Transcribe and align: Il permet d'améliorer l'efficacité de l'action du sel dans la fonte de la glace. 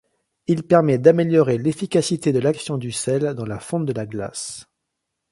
Il 0.47 0.63
permet 0.63 0.97
d'améliorer 0.97 1.59
l'efficacité 1.59 2.33
de 2.33 2.39
l'action 2.39 2.79
du 2.79 2.91
sel 2.91 3.35
dans 3.35 3.45
la 3.45 3.59
fonte 3.59 3.85
de 3.85 3.93
la 3.93 4.07
glace. 4.07 4.65